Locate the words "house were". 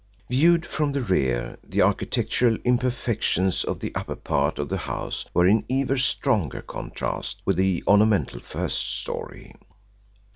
4.79-5.45